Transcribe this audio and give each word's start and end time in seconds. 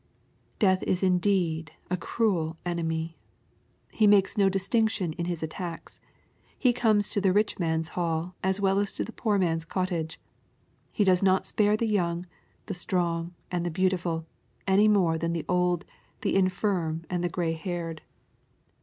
Death 0.57 0.81
is 0.81 1.03
indeed 1.03 1.73
a 1.91 1.95
cruel 1.95 2.57
enemy! 2.65 3.19
He 3.91 4.07
makes 4.07 4.35
no 4.35 4.49
distinc 4.49 4.89
tion 4.89 5.13
in 5.13 5.25
his 5.25 5.43
attacks. 5.43 6.01
He 6.57 6.73
comes 6.73 7.07
to 7.09 7.21
the 7.21 7.31
rich 7.31 7.59
man's 7.59 7.89
hall, 7.89 8.33
as 8.43 8.59
well 8.59 8.79
as 8.79 8.91
to 8.93 9.03
the 9.03 9.11
poor 9.13 9.37
man's 9.37 9.63
cottage. 9.63 10.19
He 10.91 11.03
does 11.03 11.21
not 11.21 11.45
spare 11.45 11.77
the 11.77 11.85
young, 11.85 12.25
the 12.65 12.73
strong, 12.73 13.35
and 13.51 13.63
the 13.63 13.69
beautiful, 13.69 14.25
any 14.65 14.87
more 14.87 15.19
than 15.19 15.33
the 15.33 15.45
old, 15.47 15.85
the 16.21 16.33
infirm, 16.35 17.03
and 17.07 17.23
the 17.23 17.29
grey 17.29 17.53
haired. 17.53 18.01